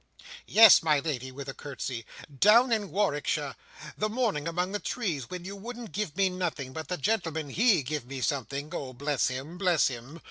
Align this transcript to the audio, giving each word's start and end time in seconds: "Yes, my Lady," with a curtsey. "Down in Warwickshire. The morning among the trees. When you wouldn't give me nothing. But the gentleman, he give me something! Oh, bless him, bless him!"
"Yes, 0.47 0.81
my 0.81 0.97
Lady," 0.97 1.31
with 1.31 1.47
a 1.47 1.53
curtsey. 1.53 2.05
"Down 2.35 2.71
in 2.71 2.89
Warwickshire. 2.89 3.55
The 3.95 4.09
morning 4.09 4.47
among 4.47 4.71
the 4.71 4.79
trees. 4.79 5.29
When 5.29 5.45
you 5.45 5.55
wouldn't 5.55 5.91
give 5.91 6.17
me 6.17 6.27
nothing. 6.27 6.73
But 6.73 6.87
the 6.87 6.97
gentleman, 6.97 7.51
he 7.51 7.83
give 7.83 8.07
me 8.07 8.19
something! 8.21 8.73
Oh, 8.73 8.93
bless 8.93 9.27
him, 9.27 9.59
bless 9.59 9.89
him!" 9.89 10.19